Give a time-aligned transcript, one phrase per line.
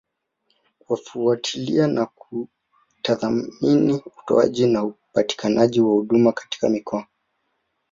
[0.79, 7.05] kufuatilia na kutathimini utoaji na upatikanaji wa huduma katika mikoa